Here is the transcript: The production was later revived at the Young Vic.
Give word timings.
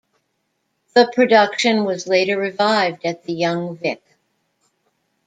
The 0.95 1.11
production 1.13 1.85
was 1.85 2.07
later 2.07 2.35
revived 2.35 3.05
at 3.05 3.23
the 3.23 3.33
Young 3.33 3.77
Vic. 3.77 4.01